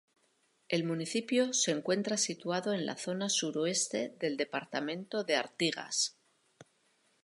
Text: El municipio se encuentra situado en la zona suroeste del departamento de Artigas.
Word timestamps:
El 0.67 0.83
municipio 0.83 1.53
se 1.53 1.69
encuentra 1.69 2.17
situado 2.17 2.73
en 2.73 2.87
la 2.87 2.97
zona 2.97 3.29
suroeste 3.29 4.15
del 4.19 4.35
departamento 4.35 5.23
de 5.23 5.35
Artigas. 5.35 6.17